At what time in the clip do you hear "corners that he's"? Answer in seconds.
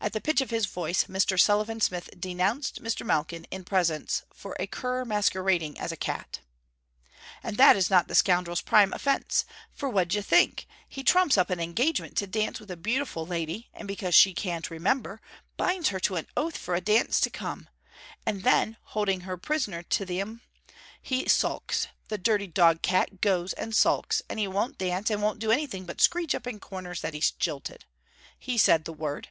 26.60-27.32